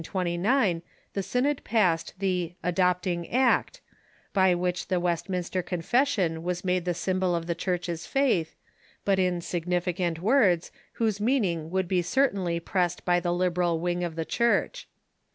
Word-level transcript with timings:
In 0.01 0.03
1729 0.03 0.81
the 1.13 1.21
synod 1.21 1.63
passed 1.63 2.15
the 2.17 2.55
"Adopting 2.63 3.29
Act," 3.29 3.81
by 4.33 4.55
which 4.55 4.87
the 4.87 4.99
Westminster 4.99 5.61
Confession 5.61 6.41
was 6.41 6.65
made 6.65 6.85
the 6.85 6.95
symbol 6.95 7.35
of 7.35 7.45
the 7.45 7.53
Church's 7.53 8.07
faith, 8.07 8.55
but 9.05 9.19
in 9.19 9.41
significant 9.41 10.17
words, 10.17 10.71
whose 10.93 11.19
THE 11.19 11.25
rKKSRYTKIilAN 11.25 11.25
CHUKCH 11.25 11.25
523 11.25 11.25
meaning 11.27 11.69
would 11.69 11.87
be 11.87 12.01
certainly 12.01 12.59
pressed 12.59 13.05
by 13.05 13.19
the 13.19 13.31
liberal 13.31 13.79
wing 13.79 14.03
of 14.03 14.15
the 14.15 14.25
Church. 14.25 14.87